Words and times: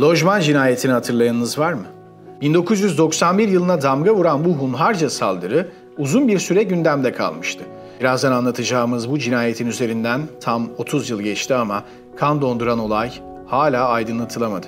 Lojman 0.00 0.40
cinayetini 0.40 0.92
hatırlayanınız 0.92 1.58
var 1.58 1.72
mı? 1.72 1.84
1991 2.40 3.48
yılına 3.48 3.82
damga 3.82 4.14
vuran 4.14 4.44
bu 4.44 4.48
hunharca 4.50 5.10
saldırı 5.10 5.68
uzun 5.98 6.28
bir 6.28 6.38
süre 6.38 6.62
gündemde 6.62 7.12
kalmıştı. 7.12 7.64
Birazdan 8.00 8.32
anlatacağımız 8.32 9.10
bu 9.10 9.18
cinayetin 9.18 9.66
üzerinden 9.66 10.20
tam 10.40 10.68
30 10.78 11.10
yıl 11.10 11.20
geçti 11.20 11.54
ama 11.54 11.84
kan 12.16 12.42
donduran 12.42 12.78
olay 12.78 13.12
hala 13.46 13.88
aydınlatılamadı. 13.88 14.66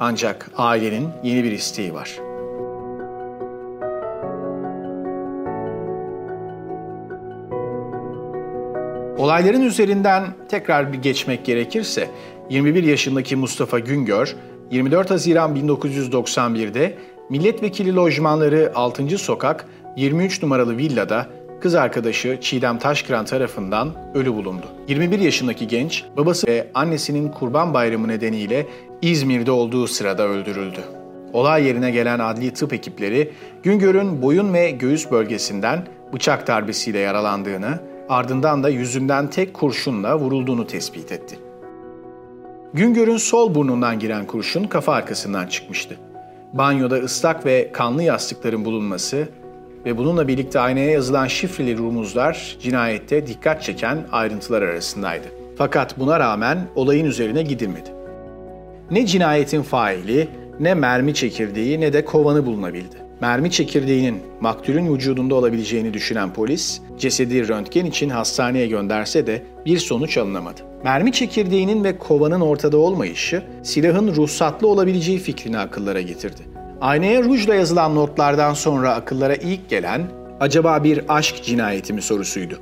Ancak 0.00 0.50
ailenin 0.56 1.08
yeni 1.22 1.44
bir 1.44 1.52
isteği 1.52 1.94
var. 1.94 2.18
Olayların 9.18 9.62
üzerinden 9.62 10.24
tekrar 10.48 10.92
bir 10.92 10.98
geçmek 10.98 11.44
gerekirse 11.44 12.10
21 12.50 12.84
yaşındaki 12.84 13.36
Mustafa 13.36 13.78
Güngör 13.78 14.36
24 14.70 15.10
Haziran 15.10 15.56
1991'de 15.56 16.98
milletvekili 17.30 17.96
lojmanları 17.96 18.72
6. 18.74 19.18
sokak 19.18 19.66
23 19.96 20.42
numaralı 20.42 20.76
villada 20.76 21.26
kız 21.60 21.74
arkadaşı 21.74 22.38
Çiğdem 22.40 22.78
Taşkıran 22.78 23.24
tarafından 23.24 23.94
ölü 24.14 24.34
bulundu. 24.34 24.66
21 24.88 25.18
yaşındaki 25.18 25.68
genç 25.68 26.04
babası 26.16 26.46
ve 26.46 26.70
annesinin 26.74 27.28
kurban 27.28 27.74
bayramı 27.74 28.08
nedeniyle 28.08 28.66
İzmir'de 29.02 29.50
olduğu 29.50 29.86
sırada 29.86 30.22
öldürüldü. 30.22 30.80
Olay 31.32 31.64
yerine 31.64 31.90
gelen 31.90 32.18
adli 32.18 32.50
tıp 32.50 32.72
ekipleri 32.72 33.32
Güngör'ün 33.62 34.22
boyun 34.22 34.54
ve 34.54 34.70
göğüs 34.70 35.10
bölgesinden 35.10 35.86
bıçak 36.12 36.46
darbesiyle 36.46 36.98
yaralandığını, 36.98 37.78
ardından 38.08 38.62
da 38.62 38.68
yüzünden 38.68 39.30
tek 39.30 39.54
kurşunla 39.54 40.18
vurulduğunu 40.18 40.66
tespit 40.66 41.12
etti. 41.12 41.45
Güngör'ün 42.74 43.16
sol 43.16 43.54
burnundan 43.54 43.98
giren 43.98 44.26
kurşun 44.26 44.64
kafa 44.64 44.92
arkasından 44.92 45.46
çıkmıştı. 45.46 45.96
Banyoda 46.52 46.96
ıslak 46.96 47.46
ve 47.46 47.70
kanlı 47.72 48.02
yastıkların 48.02 48.64
bulunması 48.64 49.28
ve 49.84 49.98
bununla 49.98 50.28
birlikte 50.28 50.60
aynaya 50.60 50.90
yazılan 50.90 51.26
şifreli 51.26 51.78
rumuzlar 51.78 52.56
cinayette 52.60 53.26
dikkat 53.26 53.62
çeken 53.62 54.06
ayrıntılar 54.12 54.62
arasındaydı. 54.62 55.26
Fakat 55.58 55.98
buna 55.98 56.20
rağmen 56.20 56.58
olayın 56.74 57.04
üzerine 57.04 57.42
gidilmedi. 57.42 57.90
Ne 58.90 59.06
cinayetin 59.06 59.62
faili, 59.62 60.28
ne 60.60 60.74
mermi 60.74 61.14
çekirdeği 61.14 61.80
ne 61.80 61.92
de 61.92 62.04
kovanı 62.04 62.46
bulunabildi. 62.46 62.96
Mermi 63.20 63.50
çekirdeğinin 63.50 64.22
maktulün 64.40 64.94
vücudunda 64.94 65.34
olabileceğini 65.34 65.94
düşünen 65.94 66.32
polis, 66.32 66.80
cesedi 66.98 67.48
röntgen 67.48 67.86
için 67.86 68.10
hastaneye 68.10 68.66
gönderse 68.66 69.26
de 69.26 69.42
bir 69.66 69.78
sonuç 69.78 70.18
alınamadı. 70.18 70.60
Mermi 70.84 71.12
çekirdeğinin 71.12 71.84
ve 71.84 71.98
kovanın 71.98 72.40
ortada 72.40 72.76
olmayışı, 72.76 73.42
silahın 73.62 74.14
ruhsatlı 74.14 74.68
olabileceği 74.68 75.18
fikrini 75.18 75.58
akıllara 75.58 76.00
getirdi. 76.00 76.40
Aynaya 76.80 77.22
rujla 77.22 77.54
yazılan 77.54 77.94
notlardan 77.94 78.54
sonra 78.54 78.94
akıllara 78.94 79.34
ilk 79.34 79.68
gelen 79.68 80.02
acaba 80.40 80.84
bir 80.84 81.00
aşk 81.08 81.42
cinayeti 81.42 81.92
mi 81.92 82.02
sorusuydu. 82.02 82.58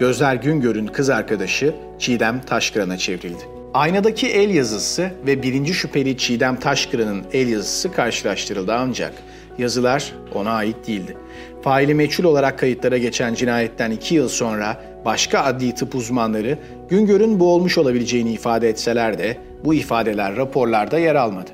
Gözler 0.00 0.34
Güngör'ün 0.34 0.86
kız 0.86 1.10
arkadaşı 1.10 1.74
Çiğdem 1.98 2.40
Taşkıran'a 2.40 2.98
çevrildi. 2.98 3.57
Aynadaki 3.74 4.26
el 4.26 4.50
yazısı 4.50 5.10
ve 5.26 5.42
birinci 5.42 5.74
şüpheli 5.74 6.16
Çiğdem 6.16 6.56
Taşkıran'ın 6.56 7.22
el 7.32 7.48
yazısı 7.48 7.92
karşılaştırıldı 7.92 8.74
ancak 8.74 9.12
yazılar 9.58 10.12
ona 10.34 10.50
ait 10.50 10.86
değildi. 10.86 11.16
Faili 11.62 11.94
meçhul 11.94 12.24
olarak 12.24 12.58
kayıtlara 12.58 12.98
geçen 12.98 13.34
cinayetten 13.34 13.90
iki 13.90 14.14
yıl 14.14 14.28
sonra 14.28 14.80
başka 15.04 15.40
adli 15.40 15.74
tıp 15.74 15.94
uzmanları 15.94 16.58
Güngör'ün 16.88 17.40
boğulmuş 17.40 17.78
olabileceğini 17.78 18.32
ifade 18.32 18.68
etseler 18.68 19.18
de 19.18 19.36
bu 19.64 19.74
ifadeler 19.74 20.36
raporlarda 20.36 20.98
yer 20.98 21.14
almadı. 21.14 21.50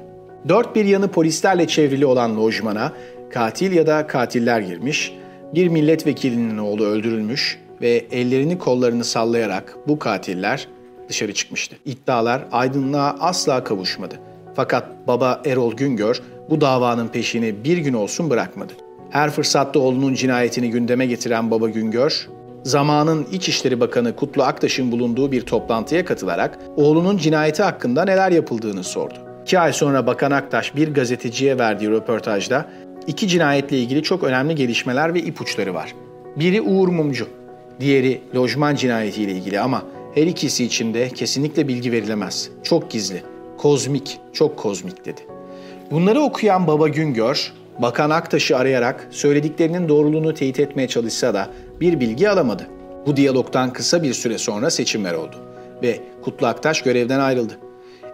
Dört 0.48 0.76
bir 0.76 0.84
yanı 0.84 1.08
polislerle 1.08 1.66
çevrili 1.66 2.06
olan 2.06 2.36
lojmana 2.36 2.92
katil 3.30 3.72
ya 3.72 3.86
da 3.86 4.06
katiller 4.06 4.60
girmiş, 4.60 5.12
bir 5.54 5.68
milletvekilinin 5.68 6.58
oğlu 6.58 6.84
öldürülmüş 6.84 7.58
ve 7.80 8.04
ellerini 8.10 8.58
kollarını 8.58 9.04
sallayarak 9.04 9.76
bu 9.88 9.98
katiller 9.98 10.68
dışarı 11.08 11.34
çıkmıştı. 11.34 11.76
İddialar 11.84 12.44
aydınlığa 12.52 13.16
asla 13.20 13.64
kavuşmadı. 13.64 14.14
Fakat 14.56 14.86
baba 15.06 15.42
Erol 15.44 15.76
Güngör 15.76 16.22
bu 16.50 16.60
davanın 16.60 17.08
peşini 17.08 17.64
bir 17.64 17.78
gün 17.78 17.92
olsun 17.92 18.30
bırakmadı. 18.30 18.72
Her 19.10 19.30
fırsatta 19.30 19.78
oğlunun 19.78 20.14
cinayetini 20.14 20.70
gündeme 20.70 21.06
getiren 21.06 21.50
baba 21.50 21.68
Güngör, 21.68 22.28
zamanın 22.62 23.26
İçişleri 23.32 23.80
Bakanı 23.80 24.16
Kutlu 24.16 24.42
Aktaş'ın 24.42 24.92
bulunduğu 24.92 25.32
bir 25.32 25.40
toplantıya 25.40 26.04
katılarak 26.04 26.58
oğlunun 26.76 27.16
cinayeti 27.16 27.62
hakkında 27.62 28.04
neler 28.04 28.30
yapıldığını 28.30 28.84
sordu. 28.84 29.14
İki 29.42 29.58
ay 29.58 29.72
sonra 29.72 30.06
Bakan 30.06 30.30
Aktaş 30.30 30.76
bir 30.76 30.94
gazeteciye 30.94 31.58
verdiği 31.58 31.90
röportajda 31.90 32.66
iki 33.06 33.28
cinayetle 33.28 33.78
ilgili 33.78 34.02
çok 34.02 34.24
önemli 34.24 34.54
gelişmeler 34.54 35.14
ve 35.14 35.20
ipuçları 35.20 35.74
var. 35.74 35.94
Biri 36.36 36.62
Uğur 36.62 36.88
Mumcu, 36.88 37.28
diğeri 37.80 38.20
lojman 38.36 38.74
cinayetiyle 38.74 39.32
ilgili 39.32 39.60
ama 39.60 39.82
her 40.14 40.26
ikisi 40.26 40.64
için 40.64 40.94
de 40.94 41.08
kesinlikle 41.08 41.68
bilgi 41.68 41.92
verilemez. 41.92 42.48
Çok 42.62 42.90
gizli, 42.90 43.22
kozmik, 43.58 44.18
çok 44.32 44.56
kozmik 44.56 45.04
dedi. 45.04 45.20
Bunları 45.90 46.20
okuyan 46.20 46.66
Baba 46.66 46.88
Güngör, 46.88 47.52
Bakan 47.78 48.10
Aktaş'ı 48.10 48.56
arayarak 48.56 49.08
söylediklerinin 49.10 49.88
doğruluğunu 49.88 50.34
teyit 50.34 50.60
etmeye 50.60 50.88
çalışsa 50.88 51.34
da 51.34 51.50
bir 51.80 52.00
bilgi 52.00 52.30
alamadı. 52.30 52.66
Bu 53.06 53.16
diyalogtan 53.16 53.72
kısa 53.72 54.02
bir 54.02 54.14
süre 54.14 54.38
sonra 54.38 54.70
seçimler 54.70 55.14
oldu 55.14 55.36
ve 55.82 56.00
Kutlu 56.22 56.46
Aktaş 56.46 56.82
görevden 56.82 57.20
ayrıldı. 57.20 57.58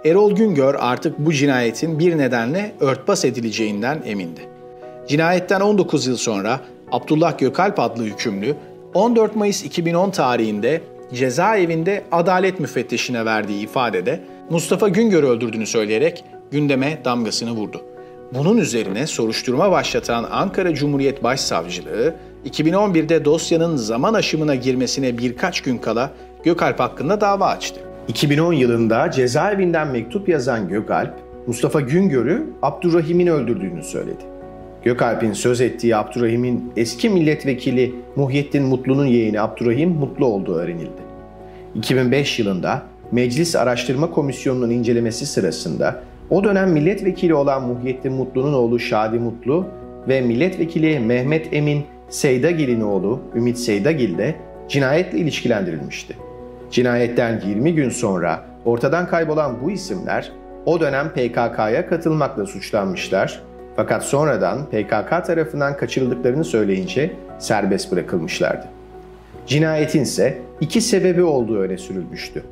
Erol 0.05 0.33
Güngör 0.33 0.77
artık 0.79 1.19
bu 1.19 1.33
cinayetin 1.33 1.99
bir 1.99 2.19
nedenle 2.19 2.73
örtbas 2.81 3.25
edileceğinden 3.25 4.03
emindi. 4.07 4.41
Cinayetten 5.09 5.61
19 5.61 6.07
yıl 6.07 6.17
sonra 6.17 6.61
Abdullah 6.93 7.39
Gökalp 7.39 7.79
adlı 7.81 8.05
hükümlü 8.05 8.55
14 8.95 9.37
Mayıs 9.37 9.65
2010 9.65 10.11
tarihinde 10.11 10.81
cezaevinde 11.15 12.05
adalet 12.13 12.61
müfettişine 12.61 13.25
verdiği 13.25 13.63
ifadede 13.63 14.21
Mustafa 14.51 14.89
Güngör'ü 14.89 15.27
öldürdüğünü 15.27 15.67
söyleyerek 15.67 16.25
gündeme 16.51 16.99
damgasını 17.05 17.51
vurdu. 17.51 17.83
Bunun 18.35 18.57
üzerine 18.57 19.07
soruşturma 19.07 19.71
başlatan 19.71 20.27
Ankara 20.31 20.75
Cumhuriyet 20.75 21.23
Başsavcılığı 21.23 22.15
2011'de 22.47 23.25
dosyanın 23.25 23.77
zaman 23.77 24.15
aşımına 24.15 24.55
girmesine 24.55 25.19
birkaç 25.19 25.61
gün 25.61 25.79
kala 25.79 26.11
Gökalp 26.45 26.81
hakkında 26.81 27.21
dava 27.21 27.47
açtı. 27.47 27.81
2010 28.09 28.53
yılında 28.53 29.11
cezaevinden 29.11 29.89
mektup 29.89 30.29
yazan 30.29 30.69
Gökalp, 30.69 31.15
Mustafa 31.47 31.81
Güngör'ü 31.81 32.47
Abdurrahim'in 32.63 33.27
öldürdüğünü 33.27 33.83
söyledi. 33.83 34.40
Gökalp'in 34.85 35.33
söz 35.33 35.61
ettiği 35.61 35.97
Abdurrahim'in 35.97 36.73
eski 36.77 37.11
milletvekili 37.11 37.95
Muhyiddin 38.17 38.63
Mutlu'nun 38.63 39.07
yeğeni 39.07 39.41
Abdurrahim 39.41 39.91
Mutlu 39.91 40.27
olduğu 40.27 40.55
öğrenildi. 40.55 41.01
2005 41.75 42.39
yılında 42.39 42.83
Meclis 43.13 43.57
Araştırma 43.57 44.11
Komisyonu'nun 44.11 44.71
incelemesi 44.71 45.27
sırasında 45.27 46.03
o 46.31 46.45
dönem 46.45 46.73
milletvekili 46.73 47.35
olan 47.35 47.63
Muhyiddin 47.63 48.13
Mutlu'nun 48.13 48.53
oğlu 48.53 48.79
Şadi 48.79 49.19
Mutlu 49.19 49.67
ve 50.09 50.21
milletvekili 50.21 51.01
Mehmet 51.01 51.49
Emin 51.53 51.85
Seydagil'in 52.09 52.81
oğlu 52.81 53.21
Ümit 53.35 53.59
Seydagil 53.59 54.19
de 54.19 54.35
cinayetle 54.69 55.19
ilişkilendirilmişti. 55.19 56.17
Cinayetten 56.71 57.43
20 57.47 57.75
gün 57.75 57.89
sonra 57.89 58.45
ortadan 58.65 59.09
kaybolan 59.09 59.57
bu 59.63 59.71
isimler 59.71 60.33
o 60.67 60.81
dönem 60.81 61.09
PKK'ya 61.09 61.89
katılmakla 61.89 62.47
suçlanmışlar 62.47 63.50
fakat 63.81 64.05
sonradan 64.05 64.67
PKK 64.67 65.27
tarafından 65.27 65.77
kaçırıldıklarını 65.77 66.45
söyleyince 66.45 67.13
serbest 67.39 67.93
bırakılmışlardı. 67.93 68.67
Cinayetin 69.47 70.03
ise 70.03 70.39
iki 70.61 70.81
sebebi 70.81 71.23
olduğu 71.23 71.59
öne 71.59 71.79
sürülmüştü. 71.79 72.43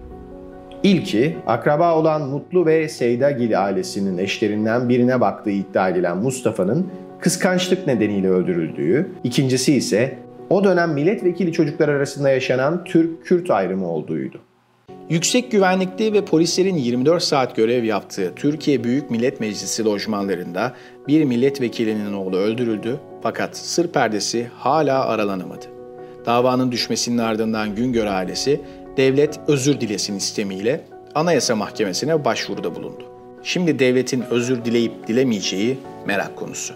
İlki, 0.83 1.37
akraba 1.47 1.97
olan 1.97 2.23
Mutlu 2.23 2.67
ve 2.67 2.89
Seydagil 2.89 3.65
ailesinin 3.65 4.19
eşlerinden 4.19 4.89
birine 4.89 5.21
baktığı 5.21 5.51
iddia 5.51 5.89
edilen 5.89 6.17
Mustafa'nın 6.17 6.87
kıskançlık 7.21 7.87
nedeniyle 7.87 8.29
öldürüldüğü, 8.29 9.09
ikincisi 9.25 9.75
ise 9.75 10.19
o 10.51 10.65
dönem 10.65 10.93
milletvekili 10.93 11.53
çocuklar 11.53 11.89
arasında 11.89 12.31
yaşanan 12.31 12.85
Türk-Kürt 12.85 13.51
ayrımı 13.51 13.89
olduğuydu. 13.89 14.41
Yüksek 15.11 15.51
güvenlikli 15.51 16.13
ve 16.13 16.25
polislerin 16.25 16.77
24 16.77 17.23
saat 17.23 17.57
görev 17.57 17.85
yaptığı 17.85 18.33
Türkiye 18.37 18.85
Büyük 18.85 19.11
Millet 19.11 19.41
Meclisi 19.41 19.85
lojmanlarında 19.85 20.73
bir 21.09 21.25
milletvekilinin 21.25 22.13
oğlu 22.13 22.37
öldürüldü 22.37 23.01
fakat 23.23 23.57
sır 23.57 23.89
perdesi 23.89 24.51
hala 24.59 25.05
aralanamadı. 25.05 25.67
Davanın 26.27 26.73
düşmesinin 26.73 27.19
ardından 27.19 27.75
Güngör 27.75 28.07
ailesi 28.07 28.61
devlet 28.97 29.41
özür 29.49 29.81
dilesin 29.81 30.17
istemiyle 30.17 30.85
Anayasa 31.15 31.57
Mahkemesi'ne 31.57 32.25
başvuruda 32.25 32.75
bulundu. 32.75 33.05
Şimdi 33.43 33.79
devletin 33.79 34.25
özür 34.31 34.65
dileyip 34.65 35.07
dilemeyeceği 35.09 35.79
merak 36.07 36.37
konusu. 36.37 36.75